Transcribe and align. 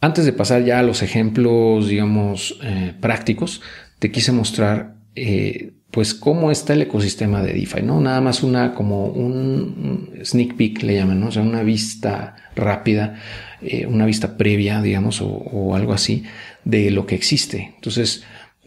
Antes 0.00 0.24
de 0.24 0.32
pasar 0.32 0.64
ya 0.64 0.78
a 0.78 0.82
los 0.82 1.02
ejemplos, 1.02 1.88
digamos, 1.88 2.58
eh, 2.62 2.94
prácticos, 3.00 3.62
te 3.98 4.12
quise 4.12 4.30
mostrar 4.30 4.94
eh, 5.16 5.72
pues 5.90 6.14
cómo 6.14 6.50
está 6.50 6.74
el 6.74 6.82
ecosistema 6.82 7.42
de 7.42 7.52
DeFi, 7.54 7.82
¿no? 7.82 8.00
Nada 8.00 8.20
más 8.20 8.42
una 8.42 8.74
como 8.74 9.06
un 9.06 10.10
sneak 10.22 10.54
peek 10.54 10.82
le 10.82 10.94
llaman, 10.94 11.18
¿no? 11.18 11.28
O 11.28 11.30
sea, 11.32 11.42
una 11.42 11.62
vista 11.62 12.36
rápida, 12.54 13.16
eh, 13.62 13.86
una 13.86 14.06
vista 14.06 14.36
previa, 14.36 14.82
digamos, 14.82 15.20
o, 15.22 15.74
algo 15.74 15.92
así 15.94 16.24
de 16.64 16.90
lo 16.90 17.06
que 17.06 17.14
existe. 17.14 17.72
Entonces, 17.74 18.24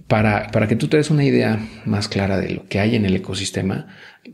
para, 0.08 0.48
para 0.48 0.68
que 0.68 0.76
tú 0.76 0.88
te 0.88 0.98
des 0.98 1.12
una 1.12 1.24
idea 1.24 1.60
más 1.86 2.08
clara 2.10 2.38
de 2.38 2.50
lo 2.50 2.68
que 2.68 2.80
hay 2.80 2.96
en 2.96 3.06
el 3.06 3.16
ecosistema, 3.16 3.88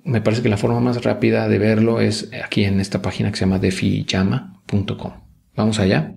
me 0.04 0.22
parece 0.22 0.42
que 0.42 0.50
la 0.50 0.58
forma 0.58 0.80
más 0.80 1.04
rápida 1.04 1.48
de 1.48 1.60
verlo 1.60 2.00
es 2.00 2.32
aquí 2.44 2.64
en 2.64 2.80
esta 2.80 3.02
página 3.02 3.30
que 3.32 3.38
se 3.38 3.46
llama 3.46 3.60
defiyama.com. 3.60 5.12
Vamos 5.56 5.80
allá. 5.80 6.16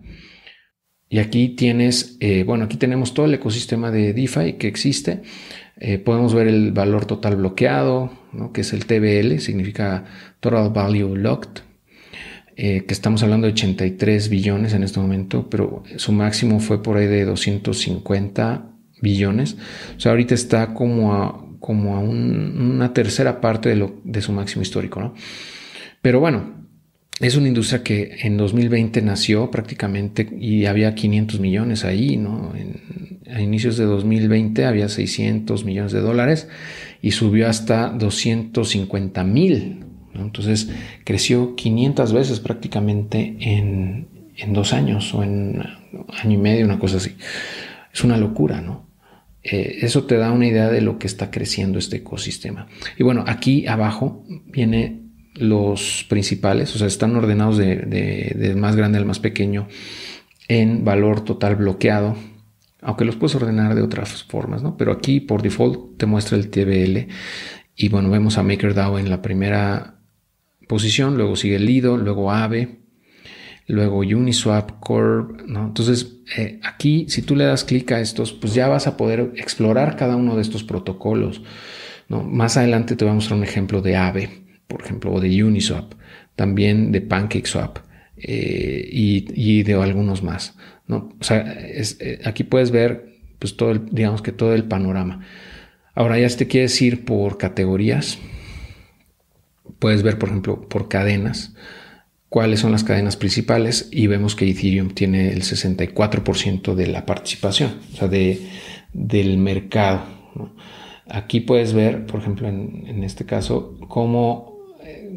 Y 1.13 1.19
aquí 1.19 1.49
tienes, 1.49 2.17
eh, 2.21 2.45
bueno, 2.45 2.65
aquí 2.65 2.77
tenemos 2.77 3.15
todo 3.15 3.27
el 3.27 3.35
ecosistema 3.35 3.91
de 3.91 4.15
DeFi 4.15 4.53
que 4.55 4.69
existe. 4.69 5.23
Eh, 5.77 5.99
podemos 5.99 6.33
ver 6.35 6.47
el 6.47 6.71
valor 6.71 7.05
total 7.05 7.35
bloqueado, 7.35 8.13
que 8.55 8.61
es 8.61 8.73
el 8.73 8.87
TBL, 8.87 9.41
significa 9.41 10.05
Total 10.39 10.71
Value 10.71 11.17
Locked, 11.17 11.63
eh, 12.57 12.85
que 12.87 12.95
estamos 12.95 13.25
hablando 13.25 13.49
de 13.49 13.55
83 13.55 14.29
billones 14.29 14.73
en 14.73 14.85
este 14.85 15.01
momento, 15.01 15.51
pero 15.51 15.83
su 15.97 16.13
máximo 16.13 16.61
fue 16.61 16.81
por 16.81 16.97
ahí 16.97 17.09
de 17.09 17.25
250 17.25 18.71
billones. 19.03 19.57
O 19.97 20.01
sea, 20.01 20.13
ahorita 20.13 20.35
está 20.35 20.75
como 20.75 21.13
a, 21.13 21.45
como 21.59 21.97
a 21.97 21.99
una 21.99 22.95
tercera 22.95 23.41
parte 23.41 23.75
de, 23.75 23.93
de 24.05 24.23
su 24.23 24.31
máximo 24.31 24.63
histórico, 24.63 25.01
¿no? 25.01 25.15
Pero 26.03 26.21
bueno, 26.21 26.60
es 27.21 27.37
una 27.37 27.49
industria 27.49 27.83
que 27.83 28.17
en 28.23 28.39
2020 28.39 29.03
nació 29.03 29.51
prácticamente 29.51 30.27
y 30.39 30.65
había 30.65 30.95
500 30.95 31.39
millones 31.39 31.85
ahí, 31.85 32.17
¿no? 32.17 32.53
a 33.31 33.41
inicios 33.41 33.77
de 33.77 33.85
2020 33.85 34.65
había 34.65 34.89
600 34.89 35.65
millones 35.65 35.93
de 35.93 36.01
dólares 36.01 36.49
y 37.03 37.13
subió 37.13 37.49
hasta 37.49 37.91
250 37.91 39.23
mil. 39.25 39.85
Entonces 40.15 40.71
creció 41.05 41.55
500 41.55 42.13
veces 42.13 42.41
prácticamente 42.41 43.37
en, 43.41 44.09
dos 44.49 44.73
años 44.73 45.15
o 45.15 45.23
en 45.23 45.63
año 46.23 46.33
y 46.33 46.37
medio, 46.39 46.65
una 46.65 46.79
cosa 46.79 46.97
así. 46.97 47.17
Es 47.93 48.03
una 48.03 48.17
locura, 48.17 48.61
¿no? 48.61 48.89
Eh, 49.43 49.79
eso 49.83 50.05
te 50.05 50.17
da 50.17 50.33
una 50.33 50.47
idea 50.47 50.69
de 50.69 50.81
lo 50.81 50.99
que 50.99 51.07
está 51.07 51.31
creciendo 51.31 51.79
este 51.79 51.99
ecosistema. 51.99 52.67
Y 52.99 53.03
bueno, 53.03 53.25
aquí 53.27 53.67
abajo 53.67 54.25
viene 54.47 55.00
los 55.41 56.07
principales, 56.09 56.75
o 56.75 56.79
sea, 56.79 56.87
están 56.87 57.17
ordenados 57.17 57.59
de, 57.59 57.77
de 57.77 58.55
más 58.55 58.77
grande 58.77 58.99
al 58.99 59.07
más 59.07 59.19
pequeño 59.19 59.69
en 60.49 60.85
valor 60.85 61.25
total 61.25 61.57
bloqueado, 61.57 62.17
aunque 62.83 63.05
los 63.05 63.17
puedes 63.17 63.37
ordenar 63.37 63.75
de 63.75 63.83
otras 63.83 64.25
formas, 64.25 64.63
¿no? 64.63 64.77
Pero 64.77 64.93
aquí 64.93 65.21
por 65.21 65.43
default 65.43 65.97
te 65.97 66.07
muestra 66.07 66.37
el 66.37 66.51
TBL 66.51 67.07
y 67.77 67.89
bueno, 67.89 68.11
vemos 68.11 68.37
a 68.37 68.43
MakerDAO 68.43 68.99
en 68.99 69.11
la 69.11 69.23
primera 69.23 70.01
posición, 70.69 71.17
luego 71.17 71.37
sigue 71.37 71.59
Lido, 71.59 71.97
luego 71.97 72.33
Aave, 72.33 72.81
luego 73.67 73.99
Uniswap, 73.99 74.81
Core, 74.81 75.45
¿no? 75.47 75.67
Entonces, 75.67 76.19
eh, 76.37 76.61
aquí 76.63 77.07
si 77.09 77.23
tú 77.23 77.37
le 77.37 77.45
das 77.45 77.65
clic 77.65 77.93
a 77.93 78.01
estos, 78.01 78.33
pues 78.33 78.53
ya 78.53 78.69
vas 78.69 78.87
a 78.87 78.97
poder 78.97 79.33
explorar 79.37 79.97
cada 79.97 80.17
uno 80.17 80.37
de 80.37 80.43
estos 80.43 80.65
protocolos, 80.65 81.43
¿no? 82.09 82.23
Más 82.23 82.57
adelante 82.57 82.97
te 82.97 83.05
voy 83.05 83.13
a 83.13 83.15
mostrar 83.15 83.39
un 83.39 83.45
ejemplo 83.45 83.83
de 83.83 83.97
Aave, 83.97 84.31
por 84.71 84.83
ejemplo, 84.83 85.13
o 85.13 85.21
de 85.21 85.43
Uniswap, 85.45 85.93
también 86.37 86.93
de 86.93 87.01
PancakeSwap 87.03 87.79
eh, 88.17 88.89
y, 88.91 89.63
de 89.65 89.75
algunos 89.75 90.23
más. 90.23 90.57
¿no? 90.87 91.13
O 91.21 91.25
sea, 91.25 91.45
eh, 91.59 92.21
aquí 92.25 92.45
puedes 92.45 92.71
ver, 92.71 93.19
pues 93.39 93.57
todo 93.57 93.73
el, 93.73 93.87
digamos 93.91 94.23
que 94.23 94.33
todo 94.33 94.55
el 94.55 94.65
panorama. 94.65 95.27
Ahora 95.95 96.19
ya 96.19 96.29
si 96.29 96.39
te 96.39 96.47
quieres 96.47 96.81
ir 96.81 97.05
por 97.05 97.37
categorías, 97.37 98.19
puedes 99.81 100.03
ver, 100.03 100.19
por 100.19 100.29
ejemplo, 100.29 100.69
por 100.69 100.89
cadenas, 100.89 101.55
cuáles 102.29 102.61
son 102.61 102.71
las 102.71 102.85
cadenas 102.85 103.17
principales 103.17 103.89
y 103.91 104.07
vemos 104.07 104.37
que 104.37 104.49
Ethereum 104.49 104.91
tiene 104.91 105.33
el 105.33 105.43
64% 105.43 106.75
de 106.75 106.87
la 106.87 107.05
participación, 107.07 107.81
o 107.93 107.97
sea, 107.97 108.09
de, 108.09 108.41
del 108.93 109.37
mercado. 109.39 110.05
Aquí 111.09 111.41
puedes 111.41 111.73
ver, 111.73 112.07
por 112.07 112.21
ejemplo, 112.21 112.49
en, 112.49 112.85
en, 112.87 113.03
este 113.03 113.27
caso, 113.27 113.77
cómo 113.89 114.50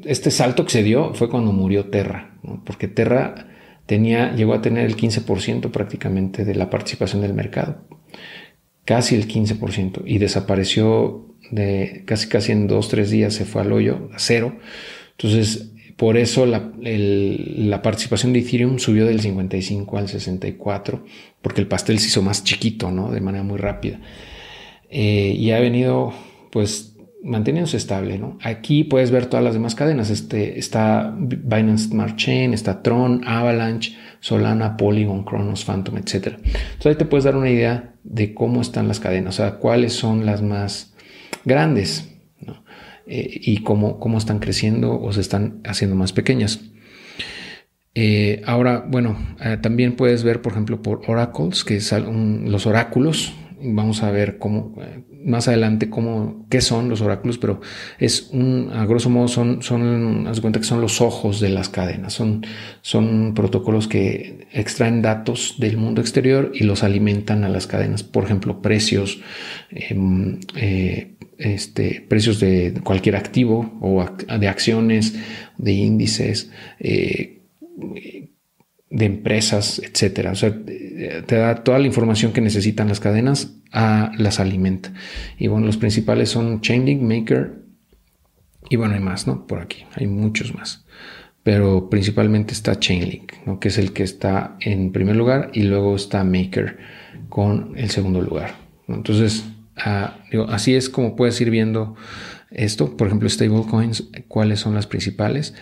este 0.05 0.31
salto 0.31 0.65
que 0.65 0.71
se 0.71 0.83
dio 0.83 1.13
fue 1.13 1.29
cuando 1.29 1.51
murió 1.51 1.85
Terra, 1.85 2.35
porque 2.65 2.87
Terra 2.87 3.47
tenía, 3.85 4.33
llegó 4.35 4.53
a 4.53 4.61
tener 4.61 4.85
el 4.85 4.95
15% 4.95 5.71
prácticamente 5.71 6.45
de 6.45 6.55
la 6.55 6.69
participación 6.69 7.21
del 7.21 7.33
mercado, 7.33 7.83
casi 8.85 9.15
el 9.15 9.27
15%, 9.27 10.03
y 10.05 10.17
desapareció 10.17 11.27
de 11.51 12.03
casi 12.05 12.27
casi 12.29 12.51
en 12.51 12.67
dos, 12.67 12.89
tres 12.89 13.09
días 13.09 13.33
se 13.33 13.45
fue 13.45 13.61
al 13.61 13.71
hoyo, 13.71 14.09
a 14.13 14.19
cero. 14.19 14.57
Entonces, 15.11 15.73
por 15.97 16.17
eso 16.17 16.45
la, 16.45 17.81
participación 17.81 18.33
de 18.33 18.39
Ethereum 18.39 18.79
subió 18.79 19.05
del 19.05 19.21
55 19.21 19.97
al 19.97 20.09
64, 20.09 21.05
porque 21.41 21.61
el 21.61 21.67
pastel 21.67 21.99
se 21.99 22.07
hizo 22.07 22.21
más 22.21 22.43
chiquito, 22.43 22.91
¿no? 22.91 23.11
De 23.11 23.21
manera 23.21 23.43
muy 23.43 23.57
rápida. 23.57 23.99
Eh, 24.89 25.35
y 25.37 25.51
ha 25.51 25.59
venido, 25.59 26.13
pues, 26.51 26.92
manteniéndose 27.23 27.77
estable. 27.77 28.17
¿no? 28.17 28.37
Aquí 28.43 28.83
puedes 28.83 29.11
ver 29.11 29.25
todas 29.25 29.43
las 29.43 29.53
demás 29.53 29.75
cadenas. 29.75 30.09
Este, 30.09 30.59
está 30.59 31.15
Binance 31.17 31.89
Smart 31.89 32.15
Chain, 32.15 32.53
está 32.53 32.83
Tron, 32.83 33.21
Avalanche, 33.25 33.95
Solana, 34.19 34.77
Polygon, 34.77 35.23
Cronos, 35.23 35.65
Phantom, 35.65 35.97
etc. 35.97 36.13
Entonces 36.37 36.85
ahí 36.85 36.95
te 36.95 37.05
puedes 37.05 37.23
dar 37.23 37.35
una 37.35 37.49
idea 37.49 37.95
de 38.03 38.33
cómo 38.33 38.61
están 38.61 38.87
las 38.87 38.99
cadenas, 38.99 39.35
o 39.35 39.37
sea, 39.37 39.55
cuáles 39.55 39.93
son 39.93 40.25
las 40.25 40.41
más 40.41 40.93
grandes 41.45 42.09
eh, 43.07 43.29
y 43.41 43.63
cómo, 43.63 43.99
cómo 43.99 44.17
están 44.17 44.39
creciendo 44.39 44.99
o 44.99 45.11
se 45.13 45.21
están 45.21 45.61
haciendo 45.65 45.95
más 45.95 46.13
pequeñas. 46.13 46.61
Eh, 47.95 48.41
ahora, 48.45 48.83
bueno, 48.87 49.17
eh, 49.43 49.57
también 49.61 49.95
puedes 49.95 50.23
ver, 50.23 50.41
por 50.41 50.53
ejemplo, 50.53 50.81
por 50.81 51.01
oracles, 51.07 51.63
que 51.63 51.79
son 51.79 52.51
los 52.51 52.65
oráculos. 52.65 53.33
Vamos 53.65 54.03
a 54.03 54.11
ver 54.11 54.37
cómo, 54.37 54.75
más 55.23 55.47
adelante 55.47 55.89
cómo, 55.89 56.45
qué 56.49 56.59
son 56.59 56.89
los 56.89 57.01
oráculos, 57.01 57.37
pero 57.37 57.61
es 57.97 58.29
un, 58.31 58.69
a 58.73 58.85
grosso 58.85 59.09
modo 59.09 59.27
son, 59.27 59.61
son, 59.61 60.27
haz 60.27 60.41
cuenta 60.41 60.59
que 60.59 60.65
son 60.65 60.81
los 60.81 60.99
ojos 60.99 61.39
de 61.39 61.49
las 61.49 61.69
cadenas, 61.69 62.13
son, 62.13 62.45
son 62.81 63.33
protocolos 63.33 63.87
que 63.87 64.47
extraen 64.51 65.01
datos 65.01 65.55
del 65.59 65.77
mundo 65.77 66.01
exterior 66.01 66.51
y 66.53 66.65
los 66.65 66.83
alimentan 66.83 67.43
a 67.43 67.49
las 67.49 67.65
cadenas, 67.65 68.03
por 68.03 68.25
ejemplo, 68.25 68.61
precios, 68.61 69.21
em, 69.71 70.39
eh, 70.55 71.15
este, 71.37 72.05
precios 72.07 72.39
de 72.39 72.73
cualquier 72.83 73.15
activo 73.15 73.77
o 73.81 74.05
de 74.39 74.47
acciones, 74.47 75.15
de 75.57 75.71
índices, 75.71 76.51
eh, 76.79 77.41
de 78.89 79.05
empresas, 79.05 79.81
etcétera. 79.83 80.33
Te 81.25 81.35
da 81.35 81.63
toda 81.63 81.79
la 81.79 81.87
información 81.87 82.33
que 82.33 82.41
necesitan 82.41 82.87
las 82.87 82.99
cadenas, 82.99 83.55
a 83.71 84.11
las 84.17 84.39
alimenta. 84.39 84.93
Y 85.37 85.47
bueno, 85.47 85.65
los 85.65 85.77
principales 85.77 86.29
son 86.29 86.61
Chainlink, 86.61 87.01
Maker 87.01 87.63
y 88.69 88.75
bueno, 88.75 88.93
hay 88.93 89.01
más, 89.01 89.27
¿no? 89.27 89.45
Por 89.45 89.59
aquí, 89.59 89.85
hay 89.95 90.07
muchos 90.07 90.53
más. 90.55 90.85
Pero 91.43 91.89
principalmente 91.89 92.53
está 92.53 92.79
Chainlink, 92.79 93.33
¿no? 93.45 93.59
Que 93.59 93.67
es 93.67 93.77
el 93.77 93.91
que 93.93 94.03
está 94.03 94.55
en 94.61 94.91
primer 94.91 95.15
lugar 95.15 95.51
y 95.53 95.63
luego 95.63 95.95
está 95.95 96.23
Maker 96.23 96.77
con 97.29 97.73
el 97.77 97.89
segundo 97.89 98.21
lugar. 98.21 98.55
Entonces, 98.87 99.43
ah, 99.77 100.17
así 100.49 100.75
es 100.75 100.89
como 100.89 101.15
puedes 101.15 101.39
ir 101.41 101.49
viendo 101.49 101.95
esto. 102.51 102.95
Por 102.95 103.07
ejemplo, 103.07 103.27
stablecoins, 103.27 104.09
cuáles 104.27 104.59
son 104.59 104.75
las 104.75 104.87
principales. 104.87 105.55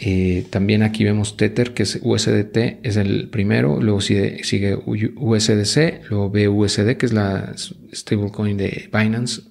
Eh, 0.00 0.46
también 0.50 0.82
aquí 0.82 1.02
vemos 1.02 1.36
Tether, 1.36 1.74
que 1.74 1.82
es 1.82 1.98
USDT, 2.02 2.78
es 2.84 2.96
el 2.96 3.28
primero, 3.30 3.80
luego 3.80 4.00
sigue, 4.00 4.40
USDC, 5.16 6.08
luego 6.08 6.30
BUSD, 6.30 6.96
que 6.96 7.06
es 7.06 7.12
la 7.12 7.52
stablecoin 7.92 8.56
de 8.56 8.88
Binance, 8.92 9.42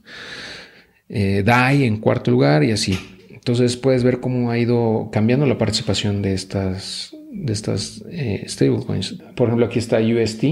eh, 1.09 1.43
DAI 1.45 1.83
en 1.83 1.97
cuarto 1.97 2.31
lugar 2.31 2.63
y 2.63 2.71
así. 2.71 2.97
Entonces 3.29 3.75
puedes 3.75 4.03
ver 4.03 4.19
cómo 4.21 4.49
ha 4.49 4.57
ido 4.57 5.09
cambiando 5.11 5.45
la 5.45 5.57
participación 5.57 6.21
de 6.21 6.33
estas, 6.33 7.13
de 7.31 7.51
estas 7.51 8.05
eh, 8.09 8.45
stablecoins. 8.47 9.17
Por 9.35 9.49
ejemplo, 9.49 9.65
aquí 9.65 9.79
está 9.79 9.99
UST. 9.99 10.45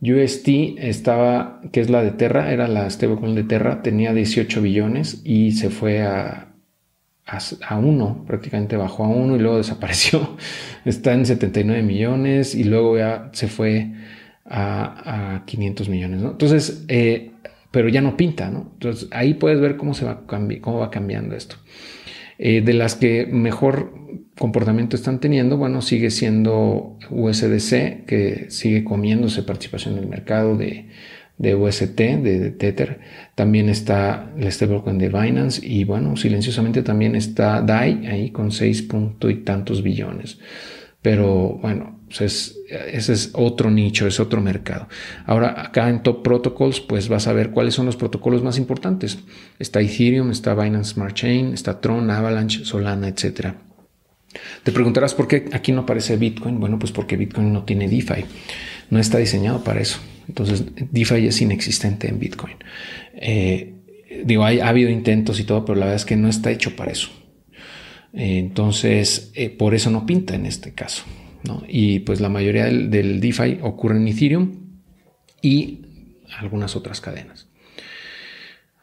UST 0.00 0.48
estaba, 0.78 1.60
que 1.70 1.80
es 1.80 1.90
la 1.90 2.02
de 2.02 2.12
Terra, 2.12 2.50
era 2.50 2.66
la 2.66 2.88
stablecoin 2.88 3.34
de 3.34 3.44
Terra, 3.44 3.82
tenía 3.82 4.14
18 4.14 4.62
billones 4.62 5.20
y 5.22 5.52
se 5.52 5.68
fue 5.68 6.00
a 6.00 6.49
a, 7.26 7.78
uno, 7.78 8.24
prácticamente 8.26 8.76
bajó 8.76 9.04
a 9.04 9.08
uno 9.08 9.36
y 9.36 9.38
luego 9.38 9.56
desapareció. 9.58 10.36
Está 10.84 11.12
en 11.12 11.26
79 11.26 11.82
millones 11.82 12.54
y 12.54 12.64
luego 12.64 12.98
ya 12.98 13.30
se 13.32 13.48
fue 13.48 13.92
a, 14.46 15.42
500 15.46 15.88
millones. 15.88 16.22
Entonces, 16.22 16.84
eh, 16.88 17.32
pero 17.70 17.88
ya 17.88 18.00
no 18.00 18.16
pinta, 18.16 18.50
¿no? 18.50 18.70
Entonces 18.72 19.08
ahí 19.12 19.34
puedes 19.34 19.60
ver 19.60 19.76
cómo 19.76 19.94
se 19.94 20.04
va, 20.04 20.26
cómo 20.26 20.78
va 20.78 20.90
cambiando 20.90 21.36
esto. 21.36 21.56
Eh, 22.38 22.62
de 22.62 22.72
las 22.72 22.96
que 22.96 23.26
mejor 23.26 23.92
comportamiento 24.38 24.96
están 24.96 25.20
teniendo? 25.20 25.58
Bueno, 25.58 25.82
sigue 25.82 26.10
siendo 26.10 26.96
USDC, 27.10 28.06
que 28.06 28.46
sigue 28.48 28.84
comiéndose 28.84 29.42
participación 29.42 29.98
en 29.98 30.04
el 30.04 30.08
mercado 30.08 30.56
de, 30.56 30.88
de 31.40 31.54
UST, 31.54 31.96
de, 31.96 32.50
Tether. 32.50 33.00
También 33.34 33.70
está 33.70 34.30
el 34.36 34.52
stablecoin 34.52 34.98
de 34.98 35.08
Binance 35.08 35.66
y 35.66 35.84
bueno, 35.84 36.14
silenciosamente 36.16 36.82
también 36.82 37.16
está 37.16 37.62
DAI 37.62 38.06
ahí 38.06 38.30
con 38.30 38.52
seis 38.52 38.82
punto 38.82 39.30
y 39.30 39.36
tantos 39.36 39.82
billones. 39.82 40.38
Pero 41.00 41.58
bueno, 41.62 41.98
pues 42.08 42.60
ese 42.92 43.12
es 43.14 43.30
otro 43.32 43.70
nicho, 43.70 44.06
es 44.06 44.20
otro 44.20 44.42
mercado. 44.42 44.86
Ahora, 45.24 45.62
acá 45.62 45.88
en 45.88 46.02
Top 46.02 46.22
Protocols, 46.22 46.80
pues 46.80 47.08
vas 47.08 47.26
a 47.26 47.32
ver 47.32 47.52
cuáles 47.52 47.72
son 47.72 47.86
los 47.86 47.96
protocolos 47.96 48.42
más 48.42 48.58
importantes. 48.58 49.18
Está 49.58 49.80
Ethereum, 49.80 50.30
está 50.30 50.54
Binance 50.54 50.92
Smart 50.92 51.14
Chain, 51.14 51.54
está 51.54 51.80
Tron, 51.80 52.10
Avalanche, 52.10 52.66
Solana, 52.66 53.08
etc. 53.08 53.54
Te 54.62 54.72
preguntarás 54.72 55.14
por 55.14 55.26
qué 55.26 55.46
aquí 55.52 55.72
no 55.72 55.80
aparece 55.82 56.18
Bitcoin. 56.18 56.60
Bueno, 56.60 56.78
pues 56.78 56.92
porque 56.92 57.16
Bitcoin 57.16 57.50
no 57.50 57.64
tiene 57.64 57.88
DeFi. 57.88 58.26
No 58.90 58.98
está 58.98 59.16
diseñado 59.16 59.64
para 59.64 59.80
eso. 59.80 60.00
Entonces, 60.30 60.64
DeFi 60.92 61.26
es 61.26 61.42
inexistente 61.42 62.08
en 62.08 62.20
Bitcoin. 62.20 62.54
Eh, 63.14 63.74
digo, 64.24 64.44
ha 64.44 64.68
habido 64.68 64.88
intentos 64.88 65.40
y 65.40 65.44
todo, 65.44 65.64
pero 65.64 65.76
la 65.76 65.86
verdad 65.86 65.96
es 65.96 66.04
que 66.04 66.14
no 66.14 66.28
está 66.28 66.52
hecho 66.52 66.76
para 66.76 66.92
eso. 66.92 67.10
Entonces, 68.12 69.32
eh, 69.34 69.50
por 69.50 69.74
eso 69.74 69.90
no 69.90 70.06
pinta 70.06 70.36
en 70.36 70.46
este 70.46 70.72
caso. 70.72 71.02
Y 71.66 72.00
pues 72.00 72.20
la 72.20 72.28
mayoría 72.28 72.66
del, 72.66 73.20
DeFi 73.20 73.58
ocurre 73.62 73.96
en 73.96 74.06
Ethereum 74.06 74.52
y 75.42 75.80
algunas 76.38 76.76
otras 76.76 77.00
cadenas. 77.00 77.48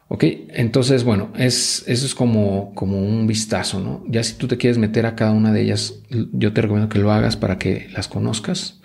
Ok, 0.08 0.24
entonces, 0.50 1.02
bueno, 1.02 1.32
es, 1.36 1.84
eso 1.86 2.04
es 2.04 2.14
como, 2.14 2.74
un 2.74 3.26
vistazo. 3.26 4.04
Ya 4.06 4.22
si 4.22 4.34
tú 4.34 4.48
te 4.48 4.58
quieres 4.58 4.76
meter 4.76 5.06
a 5.06 5.14
cada 5.16 5.30
una 5.30 5.50
de 5.52 5.62
ellas, 5.62 5.94
yo 6.10 6.52
te 6.52 6.60
recomiendo 6.60 6.90
que 6.90 6.98
lo 6.98 7.10
hagas 7.10 7.36
para 7.36 7.58
que 7.58 7.88
las 7.92 8.06
conozcas. 8.08 8.80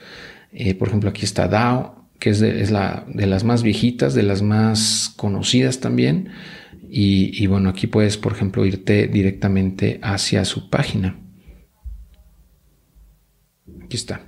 Eh, 0.54 0.76
por 0.76 0.88
ejemplo, 0.88 1.10
aquí 1.10 1.26
está 1.26 1.48
DAO, 1.48 2.03
que 2.24 2.30
es, 2.30 2.40
de, 2.40 2.66
la, 2.72 3.04
de 3.10 3.28
las 3.28 3.44
más 3.44 3.64
viejitas, 3.64 4.14
de 4.14 4.24
las 4.24 4.42
más 4.42 5.14
conocidas 5.18 5.82
también. 5.82 6.30
Y, 6.90 7.46
bueno, 7.48 7.68
aquí 7.68 7.86
puedes, 7.86 8.16
por 8.16 8.32
ejemplo, 8.32 8.66
irte 8.66 9.10
directamente 9.10 10.00
hacia 10.02 10.46
su 10.46 10.70
página. 10.70 11.20
Aquí 13.84 13.98
está. 13.98 14.22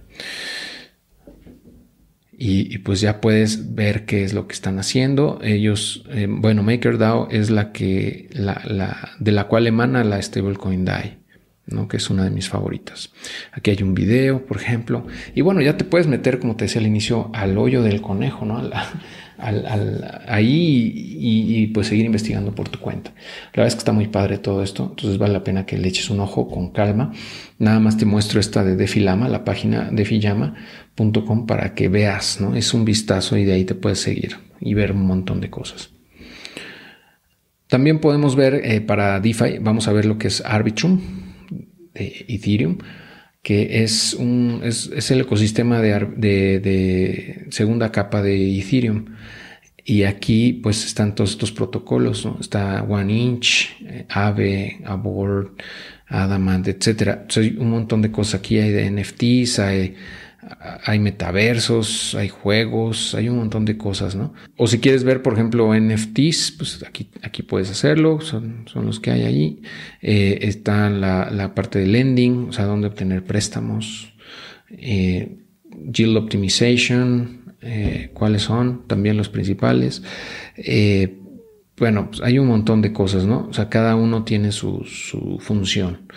Y, 2.33 2.79
pues 2.79 2.99
ya 2.99 3.21
puedes 3.21 3.75
ver 3.75 4.05
qué 4.05 4.25
es 4.25 4.33
lo 4.33 4.45
que 4.45 4.55
están 4.55 4.77
haciendo. 4.77 5.39
Ellos, 5.41 6.03
eh, 6.09 6.27
bueno, 6.29 6.63
MakerDAO 6.63 7.29
es 7.31 7.49
la 7.49 7.71
que, 7.71 8.27
la, 8.33 9.13
de 9.21 9.31
la 9.31 9.47
cual 9.47 9.67
emana 9.67 10.03
la 10.03 10.21
stablecoin 10.21 10.83
DAI. 10.83 11.19
¿No? 11.67 11.87
que 11.87 11.97
es 11.97 12.09
una 12.09 12.23
de 12.23 12.29
mis 12.29 12.49
favoritas. 12.49 13.11
Aquí 13.51 13.71
hay 13.71 13.81
un 13.83 13.93
video, 13.93 14.45
por 14.45 14.57
ejemplo, 14.57 15.05
y 15.33 15.41
bueno, 15.41 15.61
ya 15.61 15.77
te 15.77 15.83
puedes 15.83 16.07
meter, 16.07 16.39
como 16.39 16.55
te 16.55 16.65
decía 16.65 16.79
al 16.79 16.87
inicio, 16.87 17.29
al 17.33 17.57
hoyo 17.57 17.81
del 17.81 18.01
conejo, 18.01 18.45
¿no? 18.45 18.57
al, 18.57 20.23
ahí 20.27 20.91
y, 20.95 21.67
pues 21.67 21.87
seguir 21.87 22.05
investigando 22.05 22.53
por 22.53 22.69
tu 22.69 22.79
cuenta. 22.79 23.11
La 23.11 23.63
verdad 23.63 23.67
es 23.67 23.75
que 23.75 23.79
está 23.79 23.91
muy 23.91 24.07
padre 24.07 24.37
todo 24.37 24.63
esto, 24.63 24.87
entonces 24.91 25.17
vale 25.17 25.33
la 25.33 25.43
pena 25.43 25.65
que 25.65 25.77
le 25.77 25.87
eches 25.87 26.09
un 26.09 26.19
ojo 26.19 26.47
con 26.47 26.71
calma. 26.71 27.11
Nada 27.59 27.79
más 27.79 27.97
te 27.97 28.05
muestro 28.05 28.39
esta 28.39 28.63
de 28.63 28.75
Defilama, 28.75 29.27
la 29.27 29.43
página 29.43 29.89
defillama.com 29.91 31.45
para 31.45 31.73
que 31.73 31.89
veas, 31.89 32.39
¿no? 32.39 32.55
Es 32.55 32.73
un 32.73 32.85
vistazo 32.85 33.37
y 33.37 33.43
de 33.43 33.53
ahí 33.53 33.65
te 33.65 33.75
puedes 33.75 33.99
seguir 33.99 34.37
y 34.59 34.73
ver 34.73 34.91
un 34.91 35.05
montón 35.05 35.41
de 35.41 35.49
cosas. 35.49 35.89
También 37.67 37.99
podemos 37.99 38.35
ver 38.35 38.61
eh, 38.63 38.79
para 38.79 39.19
DeFi, 39.19 39.57
vamos 39.59 39.87
a 39.87 39.91
ver 39.91 40.05
lo 40.05 40.17
que 40.17 40.27
es 40.27 40.41
Arbitrum 40.45 41.24
de 41.95 42.25
Ethereum 42.27 42.77
que 43.45 43.83
es, 43.83 44.15
un, 44.15 44.61
es, 44.63 45.11
el 45.11 45.21
ecosistema 45.21 45.79
de, 45.79 47.45
segunda 47.51 47.91
capa 47.91 48.23
de 48.23 48.57
Ethereum. 48.57 49.05
Y 49.83 50.01
aquí 50.01 50.51
pues 50.51 50.83
están 50.83 51.13
todos 51.13 51.29
estos 51.29 51.51
protocolos, 51.51 52.27
Está 52.41 52.81
One 52.81 53.13
Inch, 53.13 53.77
eh, 53.85 54.07
Aave, 54.09 54.81
Abort, 54.83 55.61
Adamant, 56.07 56.67
etc. 56.67 57.19
Hay 57.35 57.55
un 57.59 57.69
montón 57.69 58.01
de 58.01 58.11
cosas 58.11 58.39
aquí, 58.39 58.57
hay 58.57 58.71
de 58.71 58.89
NFTs, 58.89 59.59
hay 59.59 59.93
hay 60.83 60.99
metaversos, 60.99 62.15
hay 62.15 62.29
juegos, 62.29 63.15
hay 63.15 63.29
un 63.29 63.37
montón 63.37 63.65
de 63.65 63.77
cosas, 63.77 64.15
¿no? 64.15 64.33
O 64.57 64.67
si 64.67 64.79
quieres 64.79 65.03
ver, 65.03 65.21
por 65.21 65.33
ejemplo, 65.33 65.73
NFTs, 65.73 66.51
pues 66.57 66.83
aquí, 66.87 67.09
aquí 67.21 67.43
puedes 67.43 67.69
hacerlo, 67.71 68.21
son, 68.21 68.65
son 68.67 68.85
los 68.85 68.99
que 68.99 69.11
hay 69.11 69.23
allí. 69.23 69.61
Eh, 70.01 70.39
está 70.41 70.89
la, 70.89 71.53
parte 71.55 71.79
de 71.79 71.87
lending, 71.87 72.49
o 72.49 72.53
sea, 72.53 72.65
dónde 72.65 72.87
obtener 72.87 73.23
préstamos, 73.23 74.13
eh, 74.69 75.37
yield 75.91 76.17
optimization, 76.17 77.55
eh, 77.61 78.11
cuáles 78.13 78.43
son 78.43 78.87
también 78.87 79.17
los 79.17 79.29
principales. 79.29 80.03
bueno, 81.77 82.09
pues 82.09 82.21
hay 82.21 82.39
un 82.39 82.47
montón 82.47 82.81
de 82.81 82.93
cosas, 82.93 83.25
¿no? 83.25 83.47
O 83.49 83.53
sea, 83.53 83.69
cada 83.69 83.95
uno 83.95 84.23
tiene 84.23 84.51
su, 84.51 84.83
su 84.85 85.39
función 85.39 86.07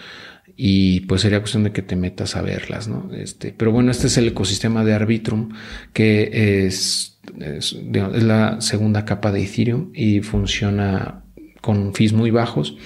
y 0.60 1.02
pues 1.02 1.20
sería 1.20 1.38
cuestión 1.38 1.62
de 1.62 1.70
que 1.70 1.82
te 1.82 1.94
metas 1.94 2.34
a 2.34 2.42
verlas, 2.42 2.88
¿no? 2.88 3.10
Este, 3.14 3.54
pero 3.56 3.70
bueno, 3.70 3.92
este 3.92 4.08
es 4.08 4.18
el 4.18 4.26
ecosistema 4.26 4.84
de 4.84 4.92
Arbitrum 4.92 5.50
que 5.92 6.66
es, 6.66 7.20
es, 7.38 7.74
la 7.92 8.60
segunda 8.60 9.04
capa 9.04 9.30
de 9.30 9.44
Ethereum 9.44 9.92
y 9.94 10.18
funciona 10.20 11.22
con 11.60 11.94
fees 11.94 12.12
muy 12.12 12.32
bajos, 12.32 12.76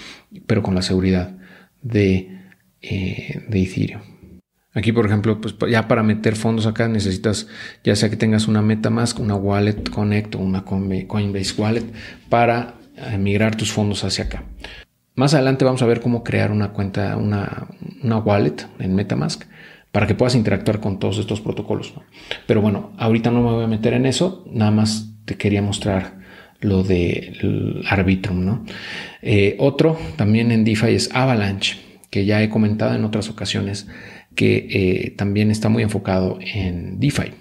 pero 0.47 0.63
con 0.63 0.75
la 0.75 0.83
seguridad 0.83 1.35
de, 1.81 2.43
eh, 2.83 3.43
de 3.49 3.63
Ethereum. 3.63 4.03
Aquí, 4.75 4.93
por 4.93 5.07
ejemplo, 5.07 5.41
pues 5.41 5.55
ya 5.71 5.89
para 5.89 6.03
meter 6.03 6.37
fondos 6.37 6.67
acá 6.67 6.89
necesitas, 6.89 7.49
ya 7.85 7.97
sea 7.97 8.11
que 8.11 8.17
tengas 8.17 8.49
una 8.49 8.61
MetaMask, 8.61 9.19
una 9.19 9.35
Wallet 9.35 9.89
Connect 9.91 10.35
o 10.35 10.41
una 10.41 10.63
Coinbase 10.63 11.55
Wallet 11.57 11.87
para 12.29 12.75
eh, 12.97 13.17
migrar 13.17 13.57
tus 13.57 13.73
fondos 13.73 14.05
hacia 14.05 14.25
acá. 14.25 14.45
Más 15.15 15.35
adelante 15.35 15.65
vamos 15.65 15.83
a 15.83 15.87
ver 15.87 16.01
cómo 16.01 16.25
crear 16.25 16.51
una 16.51 16.73
cuenta, 16.73 17.17
una, 17.17 17.69
wallet 18.19 18.67
en 18.79 18.95
Metamask 18.95 19.45
para 19.91 20.07
que 20.07 20.15
puedas 20.15 20.35
interactuar 20.35 20.81
con 20.81 20.99
todos 20.99 21.19
estos 21.19 21.41
protocolos. 21.43 21.93
Pero 22.47 22.63
bueno, 22.63 22.93
ahorita 22.97 23.31
no 23.31 23.43
me 23.43 23.53
voy 23.53 23.65
a 23.65 23.69
meter 23.69 23.93
en 23.93 24.07
eso, 24.07 24.45
nada 24.51 24.71
más 24.71 25.13
te 25.27 25.37
quería 25.37 25.61
mostrar 25.61 26.19
lo 26.61 26.83
de 26.83 27.83
Arbitrum. 27.89 28.45
¿no? 28.45 28.65
Eh, 29.21 29.57
otro 29.59 29.99
también 30.17 30.51
en 30.51 30.65
DeFi 30.65 30.95
es 30.95 31.11
Avalanche, 31.13 31.77
que 32.09 32.25
ya 32.25 32.43
he 32.43 32.49
comentado 32.49 32.95
en 32.95 33.05
otras 33.05 33.29
ocasiones 33.29 33.87
que 34.35 34.67
eh, 34.71 35.11
también 35.11 35.51
está 35.51 35.69
muy 35.69 35.83
enfocado 35.83 36.39
en 36.41 36.99
DeFi. 36.99 37.35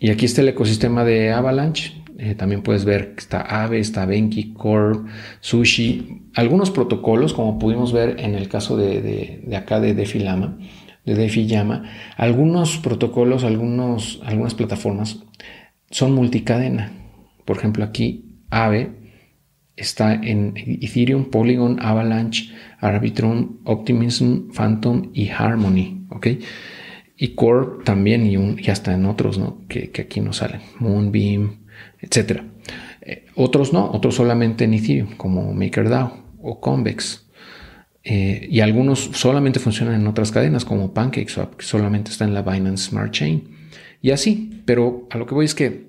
Y 0.00 0.10
aquí 0.10 0.24
está 0.24 0.40
el 0.40 0.48
ecosistema 0.48 1.04
de 1.04 1.32
Avalanche. 1.32 1.92
Eh, 2.18 2.34
también 2.34 2.62
puedes 2.62 2.84
ver 2.84 3.14
que 3.14 3.20
está 3.20 3.40
Ave, 3.40 3.78
está 3.78 4.06
Benki, 4.06 4.54
Core, 4.54 5.00
Sushi. 5.40 6.22
Algunos 6.34 6.70
protocolos, 6.70 7.34
como 7.34 7.58
pudimos 7.58 7.92
ver 7.92 8.16
en 8.20 8.34
el 8.34 8.48
caso 8.48 8.76
de, 8.76 9.42
acá 9.56 9.80
de 9.80 9.94
Defilama, 9.94 10.58
de 11.04 11.14
DefiYama, 11.14 11.84
algunos 12.16 12.78
protocolos, 12.78 13.44
algunos, 13.44 14.20
algunas 14.24 14.54
plataformas 14.54 15.20
son 15.90 16.12
multicadena. 16.12 16.92
Por 17.44 17.58
ejemplo, 17.58 17.84
aquí 17.84 18.40
Ave 18.50 18.90
está 19.76 20.14
en 20.14 20.54
Ethereum, 20.56 21.26
Polygon, 21.26 21.78
Avalanche, 21.80 22.50
Arbitrum, 22.80 23.58
Optimism, 23.64 24.50
Phantom 24.52 25.10
y 25.12 25.28
Harmony. 25.28 26.06
¿ok? 26.10 26.28
Y 27.18 27.28
Core 27.28 27.84
también 27.84 28.26
y, 28.26 28.36
un, 28.36 28.58
hasta 28.68 28.94
en 28.94 29.04
otros 29.04 29.38
¿no? 29.38 29.66
que, 29.68 29.90
que 29.90 30.02
aquí 30.02 30.20
no 30.20 30.32
salen. 30.32 30.62
Moonbeam, 30.78 31.65
etcétera. 32.00 32.44
Eh, 33.00 33.26
otros 33.34 33.72
no, 33.72 33.90
otros 33.90 34.14
solamente 34.14 34.64
en 34.64 34.74
Ethereum, 34.74 35.16
como 35.16 35.52
MakerDAO 35.52 36.24
o 36.42 36.60
Convex. 36.60 37.26
Eh, 38.02 38.46
y 38.50 38.60
algunos 38.60 39.10
solamente 39.14 39.58
funcionan 39.58 40.00
en 40.00 40.06
otras 40.06 40.30
cadenas, 40.30 40.64
como 40.64 40.94
PancakeSwap, 40.94 41.56
que 41.56 41.64
solamente 41.64 42.10
está 42.10 42.24
en 42.24 42.34
la 42.34 42.42
Binance 42.42 42.90
Smart 42.90 43.12
Chain. 43.12 43.68
Y 44.00 44.10
así, 44.12 44.62
pero 44.64 45.08
a 45.10 45.18
lo 45.18 45.26
que 45.26 45.34
voy 45.34 45.44
es 45.44 45.54
que 45.54 45.86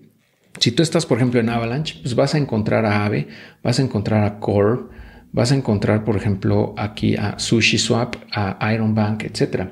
si 0.60 0.72
tú 0.72 0.82
estás, 0.82 1.06
por 1.06 1.18
ejemplo, 1.18 1.40
en 1.40 1.50
Avalanche, 1.50 2.00
pues 2.02 2.16
vas 2.16 2.34
a 2.34 2.38
encontrar 2.38 2.86
a 2.86 3.04
Aave, 3.04 3.28
vas 3.64 3.80
a 3.80 3.84
encontrar 3.84 4.24
a 4.24 4.40
Core, 4.40 4.82
vas 5.32 5.52
a 5.52 5.56
encontrar, 5.56 6.04
por 6.04 6.16
ejemplo, 6.16 6.74
aquí 6.78 7.16
a 7.16 7.38
SushiSwap, 7.38 8.16
a 8.32 8.74
Ironbank, 8.74 9.24
etc. 9.24 9.70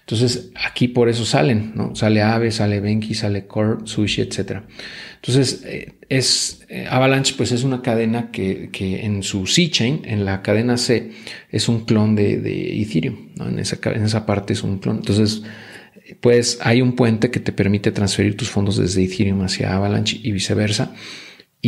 Entonces, 0.00 0.50
aquí 0.54 0.88
por 0.88 1.08
eso 1.08 1.24
salen, 1.24 1.72
¿no? 1.74 1.94
Sale 1.96 2.22
Aave, 2.22 2.52
sale 2.52 2.80
Benki, 2.80 3.14
sale 3.14 3.46
Core, 3.46 3.78
Sushi, 3.86 4.22
etc. 4.22 4.62
Entonces, 5.16 5.64
eh, 5.64 5.94
es 6.08 6.64
eh, 6.68 6.86
Avalanche, 6.88 7.34
pues 7.36 7.50
es 7.50 7.64
una 7.64 7.82
cadena 7.82 8.30
que, 8.30 8.70
en 8.78 9.22
su 9.24 9.46
C-Chain, 9.46 10.02
en 10.04 10.24
la 10.24 10.42
cadena 10.42 10.76
C, 10.76 11.10
es 11.50 11.68
un 11.68 11.84
clon 11.84 12.14
de, 12.14 12.80
Ethereum, 12.82 13.30
¿no? 13.34 13.48
En 13.48 13.58
esa, 13.58 13.78
en 13.90 14.04
esa 14.04 14.26
parte 14.26 14.52
es 14.52 14.62
un 14.62 14.78
clon. 14.78 14.98
Entonces, 14.98 15.42
pues 16.20 16.58
hay 16.62 16.82
un 16.82 16.94
puente 16.94 17.30
que 17.30 17.40
te 17.40 17.52
permite 17.52 17.90
transferir 17.90 18.36
tus 18.36 18.48
fondos 18.48 18.76
desde 18.76 19.02
Ethereum 19.02 19.42
hacia 19.42 19.74
Avalanche 19.74 20.20
y 20.22 20.30
viceversa. 20.30 20.94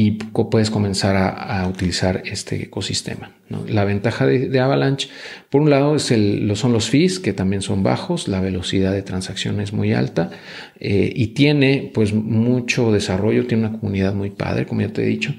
Y 0.00 0.12
puedes 0.12 0.71
comenzar 0.71 1.17
a, 1.17 1.67
utilizar 1.67 2.23
este 2.25 2.62
ecosistema. 2.62 3.33
La 3.67 3.85
ventaja 3.85 4.26
de, 4.26 4.61
Avalanche, 4.61 5.09
por 5.50 5.61
un 5.61 5.71
lado, 5.71 5.97
es 5.97 6.12
el, 6.12 6.52
son 6.55 6.73
los 6.73 6.88
fees, 6.88 7.19
que 7.19 7.33
también 7.33 7.62
son 7.62 7.83
bajos, 7.83 8.28
la 8.28 8.40
velocidad 8.40 8.93
de 8.93 9.02
transacción 9.02 9.61
es 9.61 9.73
muy 9.73 9.93
alta 9.93 10.31
eh, 10.78 11.12
y 11.12 11.28
tiene 11.28 11.90
pues 11.93 12.14
mucho 12.14 12.93
desarrollo, 12.93 13.49
tiene 13.49 13.67
una 13.67 13.76
comunidad 13.76 14.14
muy 14.14 14.31
padre, 14.31 14.67
como 14.67 14.83
ya 14.83 14.93
te 14.93 15.02
he 15.02 15.07
dicho, 15.07 15.35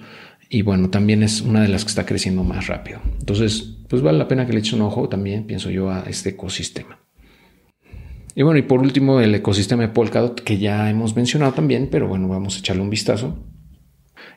y 0.50 0.62
bueno, 0.62 0.90
también 0.90 1.24
es 1.24 1.40
una 1.40 1.62
de 1.62 1.70
las 1.70 1.86
que 1.86 1.92
está 1.92 2.06
creciendo 2.06 2.44
más 2.44 2.68
rápido. 2.68 3.00
Entonces, 3.18 3.78
pues 3.88 4.02
vale 4.02 4.18
la 4.18 4.28
pena 4.28 4.46
que 4.46 4.52
le 4.52 4.60
eches 4.60 4.74
un 4.74 4.82
ojo 4.82 5.08
también, 5.08 5.46
pienso 5.46 5.70
yo, 5.70 5.90
a 5.90 6.02
este 6.02 6.32
ecosistema. 6.32 7.00
Y 8.36 8.44
bueno, 8.44 8.60
y 8.60 8.64
por 8.64 8.82
último, 8.82 9.22
el 9.22 9.34
ecosistema 9.36 9.84
de 9.84 9.90
Polkadot, 9.90 10.42
que 10.42 10.58
ya 10.58 10.90
hemos 10.90 11.16
mencionado 11.16 11.54
también, 11.54 11.88
pero 11.90 12.10
bueno, 12.10 12.28
vamos 12.28 12.58
a 12.58 12.60
echarle 12.60 12.82
un 12.82 12.90
vistazo. 12.90 13.38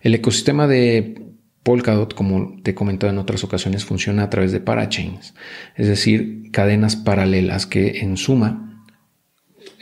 El 0.03 0.15
ecosistema 0.15 0.67
de 0.67 1.23
Polkadot, 1.63 2.15
como 2.15 2.61
te 2.63 2.73
he 2.73 2.75
comentado 2.75 3.13
en 3.13 3.19
otras 3.19 3.45
ocasiones, 3.45 3.85
funciona 3.85 4.25
a 4.25 4.31
través 4.31 4.51
de 4.51 4.61
parachains, 4.61 5.35
es 5.77 5.87
decir, 5.87 6.51
cadenas 6.51 6.97
paralelas 6.97 7.67
que 7.67 8.01
en 8.01 8.17
suma 8.17 8.85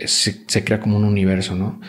se, 0.04 0.64
crea 0.64 0.80
como 0.80 0.98
un 0.98 1.04
universo, 1.04 1.56
¿no? 1.56 1.80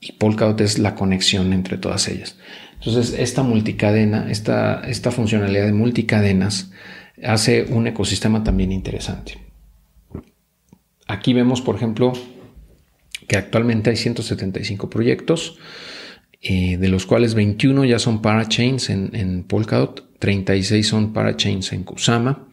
Y 0.00 0.12
Polkadot 0.12 0.60
es 0.60 0.78
la 0.78 0.96
conexión 0.96 1.52
entre 1.52 1.78
todas 1.78 2.08
ellas. 2.08 2.36
Entonces, 2.74 3.18
esta 3.18 3.42
multicadena, 3.42 4.30
esta, 4.30 4.82
esta 4.86 5.10
funcionalidad 5.12 5.66
de 5.66 5.72
multicadenas 5.72 6.72
hace 7.22 7.64
un 7.64 7.86
ecosistema 7.86 8.44
también 8.44 8.72
interesante. 8.72 9.38
Aquí 11.06 11.32
vemos, 11.32 11.60
por 11.60 11.76
ejemplo, 11.76 12.12
que 13.28 13.36
actualmente 13.36 13.90
hay 13.90 13.96
175 13.96 14.90
proyectos 14.90 15.58
eh, 16.48 16.76
de 16.78 16.88
los 16.88 17.06
cuales 17.06 17.34
21 17.34 17.84
ya 17.84 17.98
son 17.98 18.22
parachains 18.22 18.90
en, 18.90 19.10
en 19.14 19.44
Polkadot, 19.44 20.18
36 20.18 20.86
son 20.86 21.12
parachains 21.12 21.72
en 21.72 21.84
Kusama 21.84 22.48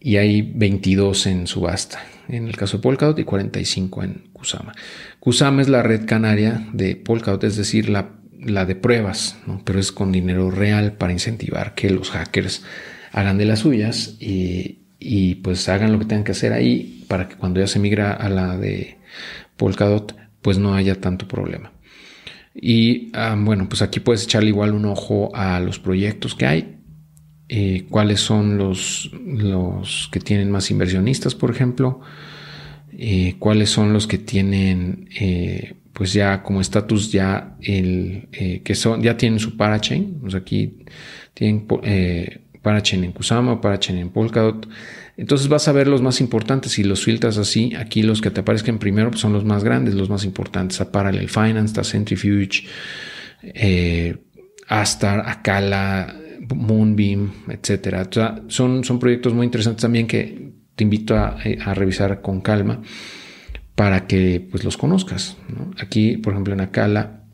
y 0.00 0.16
hay 0.16 0.42
22 0.42 1.26
en 1.26 1.46
subasta 1.46 2.00
en 2.28 2.48
el 2.48 2.56
caso 2.56 2.78
de 2.78 2.82
Polkadot 2.82 3.18
y 3.18 3.24
45 3.24 4.02
en 4.02 4.28
Kusama. 4.32 4.74
Kusama 5.20 5.62
es 5.62 5.68
la 5.68 5.82
red 5.82 6.06
canaria 6.06 6.66
de 6.72 6.96
Polkadot, 6.96 7.42
es 7.44 7.56
decir, 7.56 7.88
la, 7.88 8.10
la 8.40 8.64
de 8.64 8.74
pruebas, 8.74 9.38
pero 9.64 9.78
es 9.78 9.92
con 9.92 10.12
dinero 10.12 10.50
real 10.50 10.94
para 10.94 11.12
incentivar 11.12 11.74
que 11.74 11.90
los 11.90 12.10
hackers 12.10 12.64
hagan 13.12 13.38
de 13.38 13.44
las 13.46 13.60
suyas 13.60 14.16
y, 14.20 14.80
y 14.98 15.36
pues 15.36 15.68
hagan 15.68 15.92
lo 15.92 15.98
que 15.98 16.06
tengan 16.06 16.24
que 16.24 16.32
hacer 16.32 16.52
ahí 16.52 17.04
para 17.08 17.28
que 17.28 17.36
cuando 17.36 17.60
ya 17.60 17.66
se 17.66 17.78
migra 17.78 18.12
a 18.12 18.28
la 18.28 18.56
de 18.56 18.98
Polkadot 19.56 20.16
pues 20.42 20.58
no 20.58 20.74
haya 20.74 21.00
tanto 21.00 21.26
problema. 21.26 21.72
Y 22.60 23.10
ah, 23.14 23.36
bueno, 23.38 23.68
pues 23.68 23.82
aquí 23.82 24.00
puedes 24.00 24.24
echarle 24.24 24.48
igual 24.48 24.72
un 24.72 24.86
ojo 24.86 25.30
a 25.34 25.60
los 25.60 25.78
proyectos 25.78 26.34
que 26.34 26.46
hay, 26.46 26.76
eh, 27.48 27.86
cuáles 27.90 28.20
son 28.20 28.58
los, 28.58 29.10
los 29.24 30.08
que 30.10 30.18
tienen 30.20 30.50
más 30.50 30.70
inversionistas, 30.70 31.34
por 31.34 31.50
ejemplo, 31.50 32.00
eh, 32.92 33.36
cuáles 33.38 33.70
son 33.70 33.92
los 33.92 34.06
que 34.06 34.18
tienen 34.18 35.08
eh, 35.20 35.74
pues 35.92 36.12
ya 36.12 36.42
como 36.42 36.60
estatus 36.60 37.12
ya 37.12 37.56
el 37.60 38.28
que 38.64 38.74
son 38.74 39.02
ya 39.02 39.16
tienen 39.16 39.38
su 39.38 39.56
parachain, 39.56 40.20
sea, 40.28 40.40
aquí 40.40 40.84
tienen 41.34 41.66
parachain 42.62 43.04
en 43.04 43.12
Kusama 43.12 43.60
parachain 43.60 43.98
en 43.98 44.10
Polkadot. 44.10 44.68
Entonces 45.16 45.48
vas 45.48 45.66
a 45.68 45.72
ver 45.72 45.88
los 45.88 46.02
más 46.02 46.20
importantes 46.20 46.78
y 46.78 46.84
los 46.84 47.04
filtras 47.04 47.38
así. 47.38 47.74
Aquí 47.74 48.02
los 48.02 48.20
que 48.20 48.30
te 48.30 48.40
aparezcan 48.40 48.78
primero 48.78 49.10
pues, 49.10 49.20
son 49.20 49.32
los 49.32 49.44
más 49.44 49.64
grandes, 49.64 49.94
los 49.94 50.10
más 50.10 50.24
importantes. 50.24 50.80
A 50.80 50.92
Parallel 50.92 51.28
Finance, 51.28 51.80
a 51.80 51.84
Centrifuge, 51.84 52.66
eh, 53.42 54.16
Astar, 54.68 55.20
Akala, 55.26 56.14
Moonbeam, 56.54 57.32
etcétera. 57.48 58.08
son, 58.48 58.84
son 58.84 58.98
proyectos 58.98 59.32
muy 59.32 59.46
interesantes 59.46 59.82
también 59.82 60.06
que 60.06 60.52
te 60.74 60.84
invito 60.84 61.16
a, 61.16 61.38
eh, 61.44 61.58
revisar 61.74 62.20
con 62.20 62.40
calma 62.42 62.82
para 63.74 64.06
que 64.06 64.46
pues, 64.50 64.64
los 64.64 64.76
conozcas. 64.76 65.36
Aquí, 65.78 66.18
por 66.18 66.34
ejemplo, 66.34 66.52
en 66.52 66.60
Akala, 66.60 67.24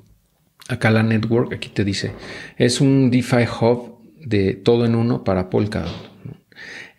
Akala 0.69 1.03
Network, 1.03 1.53
aquí 1.53 1.69
te 1.69 1.85
dice, 1.85 2.13
es 2.57 2.81
un 2.81 3.11
DeFi 3.11 3.45
Hub 3.61 3.99
de 4.25 4.55
todo 4.55 4.85
en 4.87 4.95
uno 4.95 5.25
para 5.25 5.51
Polkadot. 5.51 6.13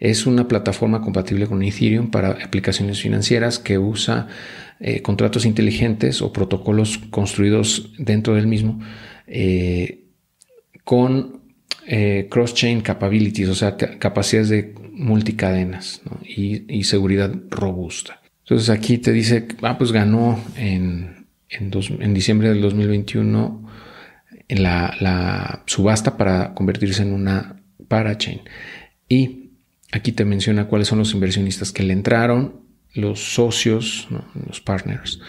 Es 0.03 0.25
una 0.25 0.49
plataforma 0.49 0.99
compatible 0.99 1.47
con 1.47 1.63
Ethereum 1.63 2.11
para 2.11 2.31
aplicaciones 2.31 3.01
financieras 3.01 3.57
que 3.57 3.77
usa 3.77 4.27
eh, 4.81 5.01
contratos 5.01 5.45
inteligentes 5.45 6.21
o 6.21 6.33
protocolos 6.33 6.97
construidos 7.09 7.93
dentro 7.97 8.35
del 8.35 8.45
mismo 8.45 8.81
eh, 9.27 10.03
con 10.83 11.43
eh, 11.87 12.27
cross-chain 12.29 12.81
capabilities, 12.81 13.47
o 13.47 13.55
sea, 13.55 13.77
capacidades 13.77 14.49
de 14.49 14.75
multicadenas 14.91 16.01
y, 16.21 16.83
seguridad 16.83 17.33
robusta. 17.49 18.21
Entonces 18.41 18.69
aquí 18.69 18.97
te 18.97 19.13
dice, 19.13 19.47
ah, 19.61 19.77
pues 19.77 19.93
ganó 19.93 20.37
en, 20.57 21.27
en, 21.47 22.13
diciembre 22.13 22.49
del 22.49 22.59
2021 22.59 23.69
en 24.49 24.63
la, 24.63 24.97
la 24.99 25.63
subasta 25.65 26.17
para 26.17 26.53
convertirse 26.53 27.03
en 27.03 27.13
una 27.13 27.63
parachain. 27.87 28.41
Y 29.07 29.42
Aquí 29.93 30.11
te 30.11 30.25
menciona 30.25 30.65
cuáles 30.65 30.87
son 30.87 30.97
los 30.97 31.13
inversionistas 31.13 31.71
que 31.71 31.83
le 31.83 31.93
entraron, 31.93 32.61
los 32.95 33.35
socios, 33.35 34.07
los 34.47 34.59
partners. 34.59 35.19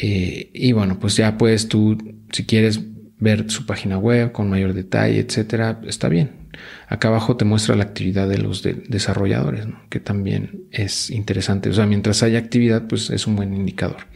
Eh, 0.00 0.50
y 0.54 0.70
bueno, 0.70 1.00
pues 1.00 1.16
ya 1.16 1.36
puedes 1.36 1.66
tú, 1.66 1.98
si 2.30 2.46
quieres 2.46 2.80
ver 3.18 3.50
su 3.50 3.66
página 3.66 3.98
web 3.98 4.30
con 4.30 4.48
mayor 4.48 4.72
detalle, 4.72 5.18
etcétera, 5.18 5.80
está 5.84 6.08
bien. 6.08 6.30
Acá 6.86 7.08
abajo 7.08 7.36
te 7.36 7.44
muestra 7.44 7.74
la 7.74 7.82
actividad 7.82 8.28
de 8.28 8.38
los 8.38 8.62
desarrolladores, 8.62 9.66
que 9.90 9.98
también 9.98 10.68
es 10.70 11.10
interesante. 11.10 11.68
O 11.68 11.72
sea, 11.72 11.84
mientras 11.84 12.22
haya 12.22 12.38
actividad, 12.38 12.86
pues 12.86 13.10
es 13.10 13.26
un 13.26 13.34
buen 13.34 13.52
indicador, 13.52 14.06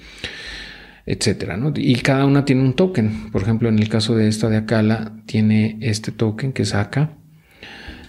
etcétera. 1.07 1.59
Y 1.75 1.97
cada 1.97 2.25
una 2.25 2.45
tiene 2.45 2.63
un 2.63 2.75
token. 2.75 3.33
Por 3.33 3.43
ejemplo, 3.43 3.69
en 3.69 3.81
el 3.81 3.89
caso 3.89 4.15
de 4.15 4.29
esta 4.29 4.49
de 4.49 4.59
Acala, 4.59 5.13
tiene 5.27 5.77
este 5.81 6.13
token 6.13 6.53
que 6.53 6.65
saca 6.65 7.17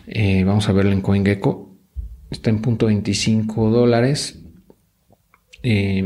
eh, 0.07 0.43
vamos 0.45 0.67
a 0.69 0.71
verlo 0.71 0.91
en 0.91 1.01
CoinGecko. 1.01 1.75
Está 2.31 2.49
en 2.49 2.61
punto 2.61 2.87
25 2.87 3.69
dólares 3.69 4.39
eh, 5.63 5.99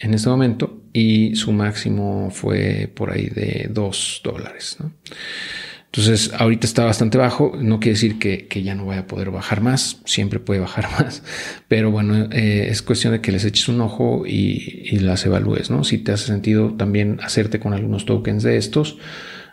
en 0.00 0.14
este 0.14 0.28
momento 0.28 0.82
y 0.92 1.34
su 1.36 1.52
máximo 1.52 2.30
fue 2.30 2.90
por 2.94 3.10
ahí 3.10 3.28
de 3.28 3.68
2 3.70 4.20
dólares. 4.24 4.78
Entonces, 5.86 6.32
ahorita 6.34 6.66
está 6.66 6.84
bastante 6.84 7.16
bajo. 7.16 7.52
No 7.58 7.80
quiere 7.80 7.94
decir 7.94 8.18
que, 8.18 8.62
ya 8.62 8.74
no 8.74 8.86
vaya 8.86 9.02
a 9.02 9.06
poder 9.06 9.30
bajar 9.30 9.60
más. 9.62 10.02
Siempre 10.04 10.38
puede 10.38 10.60
bajar 10.60 10.88
más. 10.98 11.22
Pero 11.66 11.90
bueno, 11.90 12.28
eh, 12.30 12.68
es 12.70 12.82
cuestión 12.82 13.12
de 13.12 13.20
que 13.20 13.32
les 13.32 13.44
eches 13.44 13.68
un 13.68 13.80
ojo 13.80 14.24
y, 14.26 14.98
las 14.98 15.24
evalúes, 15.24 15.70
¿no? 15.70 15.84
Si 15.84 15.98
te 15.98 16.12
hace 16.12 16.26
sentido 16.26 16.74
también 16.74 17.18
hacerte 17.22 17.60
con 17.60 17.72
algunos 17.72 18.04
tokens 18.04 18.42
de 18.42 18.56
estos 18.56 18.98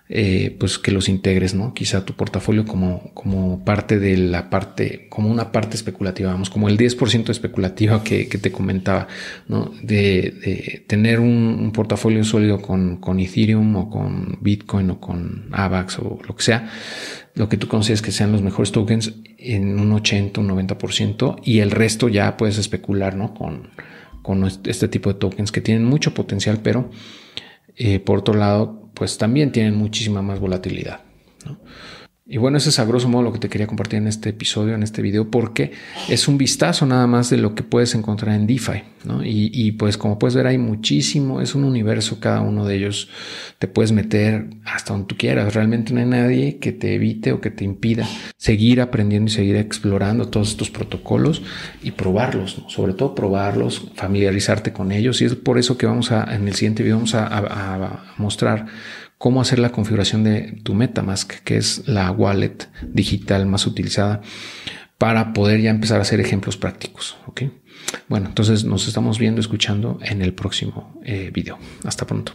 eh, 0.08 0.56
pues 0.60 0.78
que 0.78 0.92
los 0.92 1.10
integres, 1.10 1.56
¿no? 1.56 1.74
Quizá 1.74 2.06
tu 2.06 2.14
portafolio 2.14 2.64
como, 2.66 3.12
como 3.16 3.66
parte 3.66 3.98
de 3.98 4.18
la 4.18 4.52
parte, 4.52 5.08
como 5.10 5.32
una 5.32 5.52
parte 5.52 5.76
especulativa, 5.76 6.32
vamos, 6.32 6.52
como 6.52 6.70
el 6.70 6.78
10% 6.78 7.32
especulativa 7.32 8.04
que, 8.04 8.26
te 8.26 8.52
comentaba, 8.52 9.08
¿no? 9.48 9.72
De, 9.82 10.84
tener 10.86 11.20
un, 11.20 11.72
portafolio 11.74 12.24
sólido 12.24 12.62
con, 12.62 12.98
con 12.98 13.20
Ethereum 13.20 13.76
o 13.78 13.90
con 13.90 14.38
Bitcoin 14.42 14.92
o 14.92 15.00
con 15.00 15.48
AVAX 15.52 15.98
o 15.98 16.20
lo 16.28 16.36
que 16.36 16.44
sea, 16.44 16.70
lo 17.34 17.50
que 17.50 17.58
tú 17.58 17.68
consideres 17.68 18.04
que 18.04 18.12
sean 18.12 18.32
los 18.32 18.44
mejores 18.44 18.72
tokens 18.72 19.16
en 19.40 19.80
un 19.80 19.92
80, 19.92 20.40
un 20.40 20.50
90% 20.50 21.42
y 21.44 21.60
el 21.60 21.72
resto 21.72 22.10
ya 22.10 22.38
puedes 22.38 22.60
especular, 22.60 23.16
¿no? 23.16 23.34
Con, 23.34 23.70
con 24.22 24.46
este 24.46 24.88
tipo 24.88 25.12
de 25.12 25.20
tokens 25.20 25.52
que 25.52 25.62
tienen 25.62 25.84
mucho 25.84 26.14
potencial, 26.14 26.60
pero 26.62 26.92
eh, 27.78 28.00
por 28.00 28.20
otro 28.20 28.34
lado, 28.34 28.90
pues 28.94 29.18
también 29.18 29.52
tienen 29.52 29.76
muchísima 29.76 30.22
más 30.22 30.40
volatilidad. 30.40 31.02
Y 32.28 32.38
bueno, 32.38 32.58
ese 32.58 32.70
es 32.70 32.80
a 32.80 32.86
grosso 32.86 33.08
modo 33.08 33.22
lo 33.22 33.32
que 33.32 33.38
te 33.38 33.50
quería 33.50 33.68
compartir 33.68 34.00
en 34.00 34.08
este 34.08 34.30
episodio, 34.30 34.74
en 34.74 34.82
este 34.82 35.04
video, 35.04 35.30
porque 35.30 35.74
es 36.10 36.28
un 36.28 36.40
vistazo 36.40 36.88
nada 36.88 37.06
más 37.06 37.30
de 37.30 37.38
lo 37.38 37.54
que 37.54 37.62
puedes 37.62 37.94
encontrar 37.94 38.34
en 38.34 38.48
DeFi. 38.48 38.82
Y, 39.24 39.74
pues 39.74 40.00
como 40.00 40.18
puedes 40.18 40.34
ver 40.36 40.48
hay 40.48 40.58
muchísimo, 40.58 41.40
es 41.40 41.54
un 41.54 41.64
universo 41.64 42.20
cada 42.20 42.42
uno 42.42 42.66
de 42.66 42.78
ellos. 42.78 43.10
Te 43.60 43.68
puedes 43.68 43.92
meter 43.92 44.48
hasta 44.66 44.94
donde 44.94 45.06
tú 45.06 45.16
quieras. 45.16 45.54
Realmente 45.54 45.94
no 45.94 46.00
hay 46.00 46.08
nadie 46.08 46.58
que 46.58 46.72
te 46.72 46.96
evite 46.96 47.32
o 47.32 47.42
que 47.42 47.52
te 47.52 47.64
impida 47.64 48.08
seguir 48.38 48.82
aprendiendo 48.82 49.30
y 49.30 49.34
seguir 49.34 49.58
explorando 49.58 50.28
todos 50.28 50.50
estos 50.50 50.72
protocolos 50.72 51.44
y 51.84 51.92
probarlos, 51.92 52.64
sobre 52.70 52.94
todo 52.94 53.14
probarlos, 53.14 53.92
familiarizarte 53.94 54.74
con 54.74 54.92
ellos. 54.92 55.22
Y 55.22 55.26
es 55.26 55.36
por 55.36 55.60
eso 55.60 55.78
que 55.78 55.86
vamos 55.86 56.12
a, 56.12 56.24
en 56.34 56.48
el 56.48 56.56
siguiente 56.56 56.82
video 56.82 56.96
vamos 56.96 57.14
a 57.14 58.04
mostrar 58.18 58.66
cómo 59.18 59.42
hacer 59.42 59.60
la 59.60 59.72
configuración 59.72 60.24
de 60.24 60.60
tu 60.64 60.74
MetaMask, 60.74 61.32
que 61.44 61.58
es 61.58 61.88
la 61.88 62.12
wallet 62.12 62.70
digital 62.84 63.46
más 63.46 63.66
utilizada 63.68 64.22
para 64.98 65.34
poder 65.34 65.62
ya 65.62 65.70
empezar 65.72 66.00
a 66.00 66.04
hacer 66.04 66.20
ejemplos 66.20 66.58
prácticos. 66.58 67.18
¿ok? 67.28 67.44
Bueno, 68.08 68.28
entonces 68.28 68.64
nos 68.64 68.88
estamos 68.88 69.20
viendo, 69.20 69.42
escuchando 69.42 70.00
en 70.02 70.22
el 70.22 70.34
próximo 70.34 71.00
eh, 71.04 71.32
video. 71.34 71.58
Hasta 71.84 72.06
pronto. 72.06 72.34